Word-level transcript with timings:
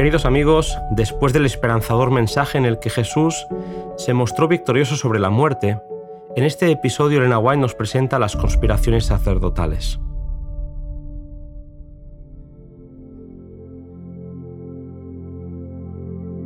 Queridos 0.00 0.24
amigos, 0.24 0.78
después 0.90 1.34
del 1.34 1.44
esperanzador 1.44 2.10
mensaje 2.10 2.56
en 2.56 2.64
el 2.64 2.78
que 2.78 2.88
Jesús 2.88 3.46
se 3.98 4.14
mostró 4.14 4.48
victorioso 4.48 4.96
sobre 4.96 5.20
la 5.20 5.28
muerte, 5.28 5.78
en 6.36 6.44
este 6.44 6.70
episodio 6.70 7.18
Elena 7.18 7.38
White 7.38 7.60
nos 7.60 7.74
presenta 7.74 8.18
las 8.18 8.34
conspiraciones 8.34 9.04
sacerdotales. 9.04 10.00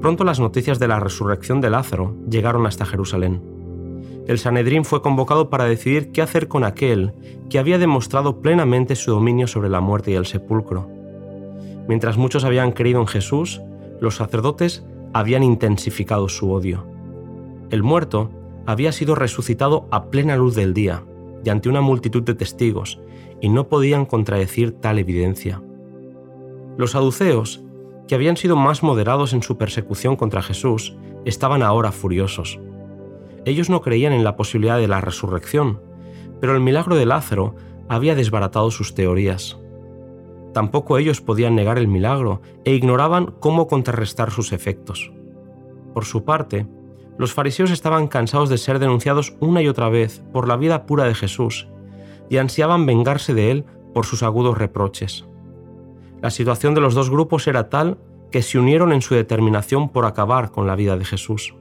Pronto 0.00 0.22
las 0.22 0.38
noticias 0.38 0.78
de 0.78 0.86
la 0.86 1.00
resurrección 1.00 1.60
de 1.60 1.70
Lázaro 1.70 2.14
llegaron 2.30 2.68
hasta 2.68 2.86
Jerusalén. 2.86 3.42
El 4.28 4.38
Sanedrín 4.38 4.84
fue 4.84 5.02
convocado 5.02 5.50
para 5.50 5.64
decidir 5.64 6.12
qué 6.12 6.22
hacer 6.22 6.46
con 6.46 6.62
aquel 6.62 7.14
que 7.50 7.58
había 7.58 7.78
demostrado 7.78 8.42
plenamente 8.42 8.94
su 8.94 9.10
dominio 9.10 9.48
sobre 9.48 9.70
la 9.70 9.80
muerte 9.80 10.12
y 10.12 10.14
el 10.14 10.26
sepulcro. 10.26 10.99
Mientras 11.88 12.16
muchos 12.16 12.44
habían 12.44 12.72
creído 12.72 13.00
en 13.00 13.06
Jesús, 13.06 13.60
los 14.00 14.16
sacerdotes 14.16 14.84
habían 15.12 15.42
intensificado 15.42 16.28
su 16.28 16.52
odio. 16.52 16.86
El 17.70 17.82
muerto 17.82 18.30
había 18.66 18.92
sido 18.92 19.14
resucitado 19.14 19.88
a 19.90 20.10
plena 20.10 20.36
luz 20.36 20.54
del 20.54 20.74
día 20.74 21.04
y 21.44 21.50
ante 21.50 21.68
una 21.68 21.80
multitud 21.80 22.22
de 22.22 22.34
testigos, 22.34 23.00
y 23.40 23.48
no 23.48 23.68
podían 23.68 24.04
contradecir 24.04 24.72
tal 24.72 24.98
evidencia. 24.98 25.62
Los 26.76 26.92
saduceos, 26.92 27.62
que 28.06 28.14
habían 28.14 28.36
sido 28.36 28.56
más 28.56 28.82
moderados 28.82 29.32
en 29.32 29.42
su 29.42 29.56
persecución 29.56 30.16
contra 30.16 30.42
Jesús, 30.42 30.96
estaban 31.24 31.62
ahora 31.62 31.92
furiosos. 31.92 32.60
Ellos 33.44 33.70
no 33.70 33.80
creían 33.80 34.12
en 34.12 34.24
la 34.24 34.36
posibilidad 34.36 34.78
de 34.78 34.88
la 34.88 35.00
resurrección, 35.00 35.80
pero 36.40 36.54
el 36.54 36.60
milagro 36.60 36.96
de 36.96 37.06
Lázaro 37.06 37.54
había 37.88 38.14
desbaratado 38.14 38.70
sus 38.70 38.94
teorías. 38.94 39.58
Tampoco 40.52 40.98
ellos 40.98 41.20
podían 41.20 41.54
negar 41.54 41.78
el 41.78 41.88
milagro 41.88 42.40
e 42.64 42.74
ignoraban 42.74 43.34
cómo 43.40 43.68
contrarrestar 43.68 44.30
sus 44.30 44.52
efectos. 44.52 45.12
Por 45.94 46.04
su 46.04 46.24
parte, 46.24 46.66
los 47.18 47.34
fariseos 47.34 47.70
estaban 47.70 48.08
cansados 48.08 48.48
de 48.48 48.58
ser 48.58 48.78
denunciados 48.78 49.36
una 49.40 49.62
y 49.62 49.68
otra 49.68 49.88
vez 49.88 50.24
por 50.32 50.48
la 50.48 50.56
vida 50.56 50.86
pura 50.86 51.04
de 51.04 51.14
Jesús 51.14 51.68
y 52.28 52.38
ansiaban 52.38 52.86
vengarse 52.86 53.34
de 53.34 53.50
él 53.50 53.64
por 53.92 54.06
sus 54.06 54.22
agudos 54.22 54.56
reproches. 54.56 55.26
La 56.22 56.30
situación 56.30 56.74
de 56.74 56.80
los 56.80 56.94
dos 56.94 57.10
grupos 57.10 57.46
era 57.46 57.68
tal 57.68 57.98
que 58.30 58.42
se 58.42 58.58
unieron 58.58 58.92
en 58.92 59.02
su 59.02 59.14
determinación 59.14 59.88
por 59.88 60.06
acabar 60.06 60.50
con 60.50 60.66
la 60.66 60.76
vida 60.76 60.96
de 60.96 61.04
Jesús. 61.04 61.54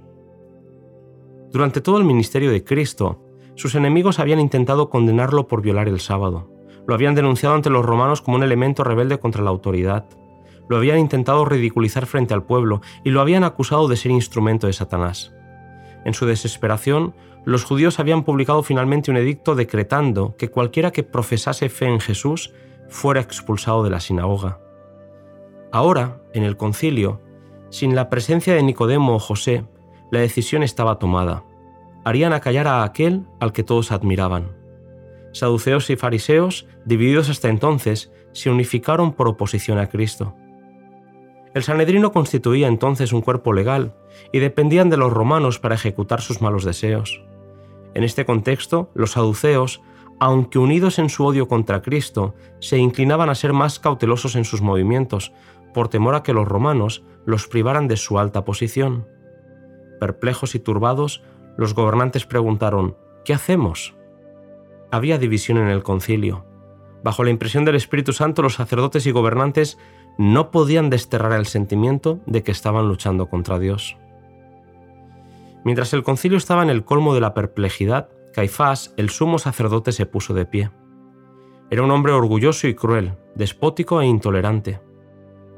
Durante 1.52 1.82
todo 1.82 1.98
el 1.98 2.06
ministerio 2.06 2.52
de 2.52 2.64
Cristo, 2.64 3.24
sus 3.56 3.76
enemigos 3.76 4.20
habían 4.20 4.40
intentado 4.40 4.90
condenarlo 4.90 5.48
por 5.48 5.62
violar 5.62 5.88
el 5.88 6.00
sábado. 6.00 6.59
Lo 6.90 6.96
habían 6.96 7.14
denunciado 7.14 7.54
ante 7.54 7.70
los 7.70 7.86
romanos 7.86 8.20
como 8.24 8.38
un 8.38 8.42
elemento 8.42 8.84
rebelde 8.84 9.20
contra 9.20 9.44
la 9.44 9.52
autoridad. 9.52 10.06
Lo 10.68 10.76
habían 10.76 10.98
intentado 10.98 11.46
ridiculizar 11.46 12.08
frente 12.08 12.34
al 12.34 12.42
pueblo 12.42 12.82
y 13.04 13.12
lo 13.12 13.22
habían 13.22 13.44
acusado 13.44 13.88
de 13.88 13.96
ser 13.96 14.10
instrumento 14.12 14.66
de 14.66 14.74
Satanás. 14.74 15.32
En 16.04 16.16
su 16.16 16.26
desesperación, 16.26 17.14
los 17.46 17.64
judíos 17.64 18.00
habían 18.00 18.24
publicado 18.24 18.64
finalmente 18.64 19.12
un 19.12 19.18
edicto 19.18 19.54
decretando 19.54 20.36
que 20.36 20.50
cualquiera 20.50 20.90
que 20.90 21.04
profesase 21.04 21.70
fe 21.70 21.86
en 21.86 22.00
Jesús 22.00 22.56
fuera 22.88 23.22
expulsado 23.22 23.84
de 23.84 23.92
la 23.92 24.00
sinagoga. 24.00 24.58
Ahora, 25.72 26.24
en 26.34 26.42
el 26.42 26.58
concilio, 26.58 27.22
sin 27.70 27.94
la 27.94 28.10
presencia 28.10 28.56
de 28.56 28.64
Nicodemo 28.64 29.14
o 29.14 29.20
José, 29.20 29.64
la 30.10 30.22
decisión 30.22 30.64
estaba 30.64 30.98
tomada. 30.98 31.44
Harían 32.04 32.34
acallar 32.34 32.66
a 32.66 32.82
aquel 32.82 33.28
al 33.40 33.54
que 33.54 33.64
todos 33.64 33.92
admiraban 33.92 34.58
saduceos 35.32 35.90
y 35.90 35.96
fariseos, 35.96 36.68
divididos 36.86 37.30
hasta 37.30 37.50
entonces, 37.50 38.12
se 38.32 38.50
unificaron 38.50 39.14
por 39.14 39.28
oposición 39.28 39.80
a 39.80 39.88
Cristo. 39.88 40.36
El 41.54 41.64
Sanedrino 41.64 42.12
constituía 42.12 42.68
entonces 42.68 43.12
un 43.12 43.22
cuerpo 43.22 43.54
legal 43.54 43.96
y 44.32 44.40
dependían 44.40 44.90
de 44.90 44.98
los 44.98 45.12
romanos 45.12 45.60
para 45.60 45.76
ejecutar 45.76 46.22
sus 46.22 46.42
malos 46.42 46.64
deseos. 46.64 47.24
En 47.96 48.04
este 48.04 48.26
contexto, 48.26 48.92
los 48.94 49.12
saduceos, 49.12 49.82
aunque 50.20 50.60
unidos 50.60 51.00
en 51.00 51.10
su 51.10 51.26
odio 51.26 51.48
contra 51.48 51.82
Cristo, 51.82 52.36
se 52.60 52.78
inclinaban 52.78 53.30
a 53.30 53.36
ser 53.36 53.54
más 53.54 53.80
cautelosos 53.80 54.36
en 54.36 54.46
sus 54.46 54.62
movimientos, 54.62 55.34
por 55.74 55.88
temor 55.88 56.16
a 56.16 56.24
que 56.24 56.34
los 56.34 56.48
romanos 56.48 57.04
los 57.26 57.48
privaran 57.48 57.88
de 57.88 57.98
su 57.98 58.20
alta 58.20 58.46
posición. 58.46 59.08
Perplejos 60.00 60.56
y 60.56 60.60
turbados, 60.60 61.24
los 61.58 61.74
gobernantes 61.74 62.26
preguntaron, 62.26 62.96
¿qué 63.26 63.34
hacemos? 63.34 63.96
Había 64.92 65.18
división 65.18 65.58
en 65.58 65.68
el 65.68 65.84
concilio. 65.84 66.46
Bajo 67.04 67.24
la 67.24 67.30
impresión 67.30 67.66
del 67.66 67.76
Espíritu 67.76 68.14
Santo, 68.14 68.42
los 68.42 68.56
sacerdotes 68.56 69.06
y 69.06 69.12
gobernantes 69.12 69.78
no 70.18 70.52
podían 70.52 70.90
desterrar 70.90 71.32
el 71.34 71.46
sentimiento 71.46 72.20
de 72.26 72.44
que 72.44 72.52
estaban 72.52 72.88
luchando 72.88 73.28
contra 73.28 73.60
Dios. 73.60 73.98
Mientras 75.64 75.94
el 75.94 76.04
concilio 76.04 76.38
estaba 76.38 76.64
en 76.64 76.70
el 76.70 76.84
colmo 76.84 77.14
de 77.14 77.22
la 77.22 77.34
perplejidad, 77.34 78.10
Caifás, 78.34 78.94
el 78.98 79.10
sumo 79.10 79.40
sacerdote, 79.40 79.92
se 79.92 80.06
puso 80.06 80.34
de 80.34 80.46
pie. 80.46 80.72
Era 81.70 81.84
un 81.84 81.92
hombre 81.92 82.12
orgulloso 82.12 82.68
y 82.68 82.74
cruel, 82.74 83.14
despótico 83.36 84.02
e 84.02 84.08
intolerante. 84.08 84.82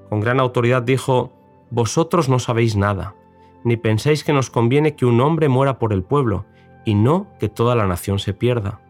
Con 0.10 0.20
gran 0.20 0.40
autoridad 0.40 0.84
dijo, 0.84 1.34
Vosotros 1.70 2.30
no 2.30 2.38
sabéis 2.38 2.76
nada, 2.76 3.16
ni 3.64 3.78
pensáis 3.78 4.24
que 4.24 4.34
nos 4.34 4.50
conviene 4.50 4.96
que 4.96 5.06
un 5.06 5.22
hombre 5.22 5.48
muera 5.48 5.80
por 5.80 5.94
el 5.94 6.04
pueblo, 6.04 6.46
y 6.86 6.96
no 6.96 7.28
que 7.40 7.50
toda 7.50 7.76
la 7.76 7.88
nación 7.88 8.20
se 8.20 8.34
pierda 8.34 8.82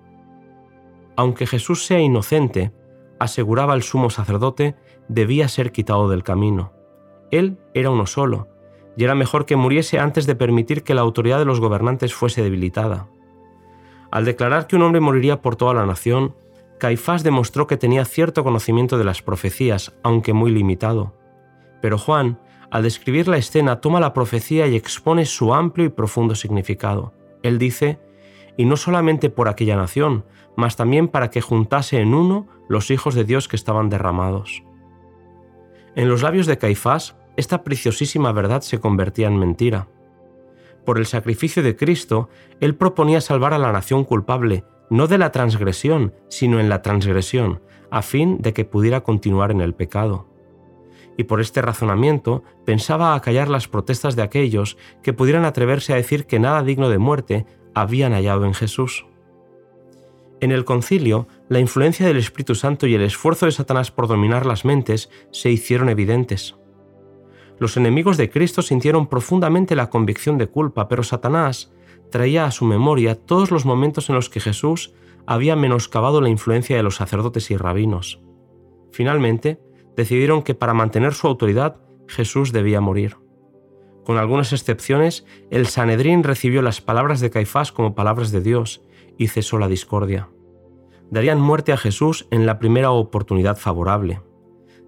aunque 1.22 1.46
Jesús 1.46 1.86
sea 1.86 2.00
inocente, 2.00 2.72
aseguraba 3.20 3.76
el 3.76 3.84
sumo 3.84 4.10
sacerdote, 4.10 4.76
debía 5.08 5.48
ser 5.48 5.72
quitado 5.72 6.10
del 6.10 6.24
camino. 6.24 6.74
Él 7.30 7.60
era 7.76 7.92
uno 7.92 8.08
solo, 8.08 8.48
y 8.98 9.04
era 9.04 9.14
mejor 9.14 9.46
que 9.46 9.56
muriese 9.56 10.00
antes 10.00 10.26
de 10.26 10.34
permitir 10.34 10.82
que 10.82 10.96
la 10.96 11.02
autoridad 11.02 11.38
de 11.38 11.46
los 11.46 11.60
gobernantes 11.60 12.16
fuese 12.16 12.42
debilitada. 12.42 13.08
Al 14.10 14.26
declarar 14.26 14.66
que 14.66 14.76
un 14.76 14.82
hombre 14.82 15.00
moriría 15.00 15.44
por 15.44 15.56
toda 15.56 15.76
la 15.76 15.86
nación, 15.86 16.34
Caifás 16.80 17.24
demostró 17.24 17.68
que 17.68 17.78
tenía 17.78 18.04
cierto 18.04 18.44
conocimiento 18.44 18.98
de 18.98 19.04
las 19.04 19.22
profecías, 19.22 19.94
aunque 20.02 20.34
muy 20.34 20.50
limitado. 20.50 21.14
Pero 21.84 22.00
Juan, 22.00 22.40
al 22.72 22.82
describir 22.82 23.28
la 23.28 23.38
escena, 23.38 23.80
toma 23.80 24.00
la 24.00 24.14
profecía 24.14 24.66
y 24.66 24.76
expone 24.76 25.26
su 25.28 25.54
amplio 25.54 25.86
y 25.86 25.90
profundo 25.90 26.34
significado. 26.34 27.14
Él 27.44 27.60
dice, 27.60 28.00
y 28.58 28.66
no 28.66 28.78
solamente 28.78 29.30
por 29.30 29.48
aquella 29.48 29.76
nación, 29.76 30.26
mas 30.56 30.76
también 30.76 31.08
para 31.08 31.30
que 31.30 31.42
juntase 31.42 32.00
en 32.00 32.14
uno 32.14 32.48
los 32.68 32.92
hijos 32.92 33.16
de 33.16 33.24
Dios 33.24 33.48
que 33.48 33.56
estaban 33.56 33.90
derramados. 33.90 34.64
En 35.96 36.10
los 36.10 36.22
labios 36.22 36.46
de 36.46 36.58
Caifás, 36.58 37.16
esta 37.38 37.64
preciosísima 37.64 38.32
verdad 38.32 38.62
se 38.62 38.80
convertía 38.80 39.28
en 39.28 39.38
mentira. 39.38 39.88
Por 40.86 40.98
el 40.98 41.06
sacrificio 41.06 41.64
de 41.64 41.76
Cristo, 41.76 42.30
él 42.60 42.76
proponía 42.76 43.22
salvar 43.22 43.54
a 43.54 43.60
la 43.60 43.72
nación 43.72 44.04
culpable, 44.04 44.64
no 44.90 45.08
de 45.08 45.18
la 45.18 45.32
transgresión, 45.32 46.14
sino 46.28 46.60
en 46.60 46.70
la 46.70 46.82
transgresión, 46.82 47.62
a 47.90 48.02
fin 48.02 48.42
de 48.42 48.54
que 48.54 48.66
pudiera 48.66 49.02
continuar 49.02 49.52
en 49.52 49.62
el 49.62 49.74
pecado. 49.74 50.28
Y 51.18 51.26
por 51.26 51.42
este 51.42 51.62
razonamiento 51.62 52.44
pensaba 52.66 53.14
acallar 53.14 53.48
las 53.50 53.68
protestas 53.68 54.16
de 54.16 54.24
aquellos 54.24 54.78
que 55.04 55.14
pudieran 55.14 55.46
atreverse 55.46 55.94
a 55.94 55.98
decir 55.98 56.26
que 56.26 56.40
nada 56.40 56.64
digno 56.64 56.90
de 56.90 56.98
muerte 56.98 57.46
habían 57.74 58.14
hallado 58.14 58.46
en 58.46 58.54
Jesús. 58.54 59.06
En 60.40 60.52
el 60.52 60.66
concilio, 60.66 61.28
la 61.50 61.60
influencia 61.60 62.08
del 62.08 62.18
Espíritu 62.18 62.56
Santo 62.56 62.88
y 62.88 62.96
el 62.96 63.02
esfuerzo 63.02 63.46
de 63.46 63.52
Satanás 63.52 63.92
por 63.92 64.08
dominar 64.08 64.46
las 64.46 64.66
mentes 64.66 65.10
se 65.32 65.52
hicieron 65.52 65.90
evidentes. 65.90 66.56
Los 67.60 67.78
enemigos 67.78 68.18
de 68.18 68.32
Cristo 68.32 68.64
sintieron 68.64 69.06
profundamente 69.06 69.76
la 69.76 69.92
convicción 69.92 70.40
de 70.40 70.48
culpa, 70.48 70.88
pero 70.88 71.04
Satanás 71.04 71.72
traía 72.10 72.46
a 72.46 72.52
su 72.52 72.66
memoria 72.66 73.14
todos 73.14 73.52
los 73.52 73.66
momentos 73.66 74.10
en 74.10 74.16
los 74.16 74.30
que 74.30 74.40
Jesús 74.40 74.96
había 75.28 75.56
menoscabado 75.56 76.22
la 76.22 76.30
influencia 76.30 76.76
de 76.76 76.84
los 76.84 76.96
sacerdotes 76.96 77.52
y 77.52 77.58
rabinos. 77.58 78.20
Finalmente, 78.92 79.60
decidieron 79.96 80.42
que 80.42 80.56
para 80.56 80.74
mantener 80.74 81.14
su 81.14 81.28
autoridad, 81.28 81.78
Jesús 82.08 82.52
debía 82.52 82.82
morir. 82.82 83.18
Con 84.06 84.18
algunas 84.18 84.52
excepciones, 84.52 85.26
el 85.52 85.68
Sanedrín 85.68 86.24
recibió 86.24 86.62
las 86.62 86.82
palabras 86.82 87.20
de 87.20 87.30
Caifás 87.30 87.72
como 87.72 87.94
palabras 87.94 88.32
de 88.32 88.42
Dios 88.42 88.82
y 89.18 89.28
cesó 89.28 89.60
la 89.60 89.68
discordia. 89.68 90.30
Darían 91.12 91.40
muerte 91.40 91.72
a 91.72 91.78
Jesús 91.78 92.28
en 92.32 92.46
la 92.46 92.58
primera 92.58 92.92
oportunidad 92.92 93.58
favorable. 93.58 94.22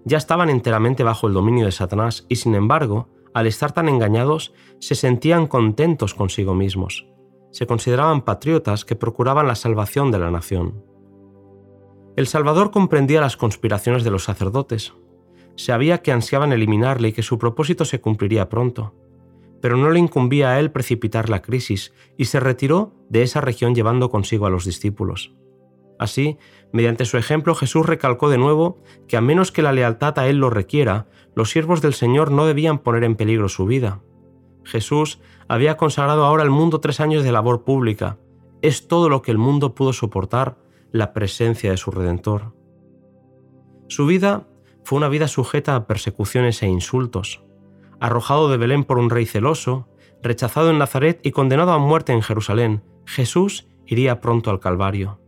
Ya 0.04 0.18
estaban 0.18 0.50
enteramente 0.50 1.04
bajo 1.04 1.28
el 1.28 1.34
dominio 1.34 1.66
de 1.66 1.72
Satanás 1.72 2.26
y 2.28 2.36
sin 2.36 2.54
embargo, 2.54 3.08
al 3.34 3.46
estar 3.46 3.72
tan 3.72 3.88
engañados, 3.88 4.52
se 4.80 4.94
sentían 4.94 5.46
contentos 5.46 6.14
consigo 6.14 6.54
mismos. 6.54 7.06
Se 7.52 7.66
consideraban 7.66 8.22
patriotas 8.22 8.84
que 8.84 8.96
procuraban 8.96 9.46
la 9.46 9.54
salvación 9.54 10.10
de 10.10 10.18
la 10.18 10.30
nación. 10.30 10.84
El 12.16 12.26
Salvador 12.26 12.70
comprendía 12.70 13.20
las 13.20 13.36
conspiraciones 13.36 14.02
de 14.02 14.10
los 14.10 14.24
sacerdotes. 14.24 14.92
Sabía 15.56 15.98
que 15.98 16.12
ansiaban 16.12 16.52
eliminarle 16.52 17.08
y 17.08 17.12
que 17.12 17.22
su 17.22 17.38
propósito 17.38 17.84
se 17.84 18.00
cumpliría 18.00 18.48
pronto 18.48 18.94
pero 19.64 19.78
no 19.78 19.88
le 19.88 19.98
incumbía 19.98 20.50
a 20.50 20.60
él 20.60 20.70
precipitar 20.72 21.30
la 21.30 21.40
crisis 21.40 21.94
y 22.18 22.26
se 22.26 22.38
retiró 22.38 22.92
de 23.08 23.22
esa 23.22 23.40
región 23.40 23.74
llevando 23.74 24.10
consigo 24.10 24.44
a 24.44 24.50
los 24.50 24.66
discípulos. 24.66 25.32
Así, 25.98 26.36
mediante 26.70 27.06
su 27.06 27.16
ejemplo, 27.16 27.54
Jesús 27.54 27.86
recalcó 27.86 28.28
de 28.28 28.36
nuevo 28.36 28.82
que 29.08 29.16
a 29.16 29.22
menos 29.22 29.52
que 29.52 29.62
la 29.62 29.72
lealtad 29.72 30.18
a 30.18 30.28
Él 30.28 30.36
lo 30.36 30.50
requiera, 30.50 31.08
los 31.34 31.48
siervos 31.48 31.80
del 31.80 31.94
Señor 31.94 32.30
no 32.30 32.44
debían 32.44 32.80
poner 32.80 33.04
en 33.04 33.16
peligro 33.16 33.48
su 33.48 33.64
vida. 33.64 34.02
Jesús 34.64 35.22
había 35.48 35.78
consagrado 35.78 36.26
ahora 36.26 36.42
al 36.42 36.50
mundo 36.50 36.80
tres 36.80 37.00
años 37.00 37.24
de 37.24 37.32
labor 37.32 37.64
pública. 37.64 38.18
Es 38.60 38.86
todo 38.86 39.08
lo 39.08 39.22
que 39.22 39.30
el 39.30 39.38
mundo 39.38 39.74
pudo 39.74 39.94
soportar 39.94 40.58
la 40.92 41.14
presencia 41.14 41.70
de 41.70 41.78
su 41.78 41.90
Redentor. 41.90 42.54
Su 43.88 44.04
vida 44.04 44.46
fue 44.84 44.98
una 44.98 45.08
vida 45.08 45.26
sujeta 45.26 45.74
a 45.74 45.86
persecuciones 45.86 46.62
e 46.62 46.66
insultos. 46.66 47.42
Arrojado 48.00 48.48
de 48.48 48.56
Belén 48.56 48.84
por 48.84 48.98
un 48.98 49.10
rey 49.10 49.26
celoso, 49.26 49.88
rechazado 50.22 50.70
en 50.70 50.78
Nazaret 50.78 51.20
y 51.22 51.32
condenado 51.32 51.72
a 51.72 51.78
muerte 51.78 52.12
en 52.12 52.22
Jerusalén, 52.22 52.82
Jesús 53.06 53.68
iría 53.86 54.20
pronto 54.20 54.50
al 54.50 54.60
Calvario. 54.60 55.20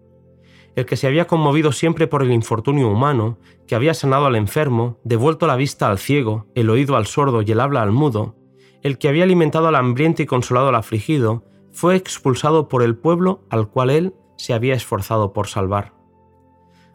El 0.75 0.85
que 0.85 0.97
se 0.97 1.07
había 1.07 1.27
conmovido 1.27 1.73
siempre 1.73 2.07
por 2.07 2.23
el 2.23 2.33
infortunio 2.33 2.89
humano, 2.89 3.39
que 3.67 3.75
había 3.75 3.95
sanado 3.95 4.27
al 4.27 4.37
enfermo, 4.37 4.99
devuelto 5.05 5.47
la 5.47 5.57
vista 5.57 5.89
al 5.89 5.99
ciego, 5.99 6.47
el 6.55 6.69
oído 6.69 6.97
al 6.97 7.07
sordo 7.07 7.43
y 7.43 7.51
el 7.51 7.61
habla 7.61 7.83
al 7.83 7.93
mudo, 7.93 8.37
el 8.83 8.99
que 8.99 9.09
había 9.09 9.25
alimentado 9.25 9.69
al 9.69 9.75
hambriento 9.75 10.23
y 10.23 10.27
consolado 10.27 10.69
al 10.69 10.75
afligido, 10.75 11.45
fue 11.73 11.97
expulsado 11.97 12.69
por 12.69 12.83
el 12.83 12.97
pueblo 12.97 13.45
al 13.51 13.69
cual 13.69 13.91
él 13.91 14.15
se 14.37 14.55
había 14.55 14.75
esforzado 14.75 15.33
por 15.33 15.49
salvar. 15.49 15.95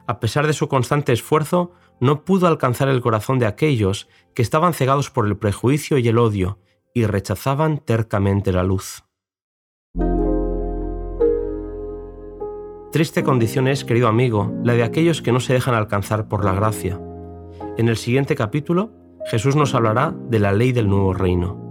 A 0.07 0.19
pesar 0.19 0.47
de 0.47 0.53
su 0.53 0.67
constante 0.67 1.13
esfuerzo, 1.13 1.71
no 2.01 2.25
pudo 2.25 2.47
alcanzar 2.47 2.89
el 2.89 2.99
corazón 2.99 3.39
de 3.39 3.45
aquellos 3.45 4.09
que 4.33 4.41
estaban 4.41 4.73
cegados 4.73 5.11
por 5.11 5.27
el 5.27 5.37
prejuicio 5.37 5.99
y 5.99 6.07
el 6.07 6.17
odio 6.17 6.57
y 6.93 7.05
rechazaban 7.05 7.77
tercamente 7.77 8.51
la 8.51 8.63
luz. 8.63 9.03
Triste 12.91 13.23
condición 13.23 13.69
es, 13.69 13.85
querido 13.85 14.09
amigo, 14.09 14.51
la 14.65 14.73
de 14.73 14.83
aquellos 14.83 15.21
que 15.21 15.31
no 15.31 15.39
se 15.39 15.53
dejan 15.53 15.75
alcanzar 15.75 16.27
por 16.27 16.43
la 16.43 16.53
gracia. 16.53 16.99
En 17.77 17.87
el 17.87 17.95
siguiente 17.95 18.35
capítulo, 18.35 18.91
Jesús 19.27 19.55
nos 19.55 19.75
hablará 19.75 20.13
de 20.27 20.39
la 20.39 20.51
ley 20.51 20.73
del 20.73 20.89
nuevo 20.89 21.13
reino. 21.13 21.70